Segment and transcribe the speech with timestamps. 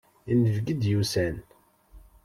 [0.31, 1.35] Inebgi i d-yusan.